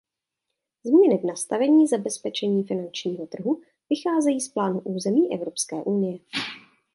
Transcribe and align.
Změny 0.85 1.17
v 1.17 1.23
nastavení 1.25 1.87
zabezpečení 1.87 2.63
finančního 2.63 3.27
trhu 3.27 3.61
vycházejí 3.89 4.41
z 4.41 4.47
plánu 4.49 4.81
zemí 4.99 5.31
Evropské 5.33 5.75
unie. 5.75 6.19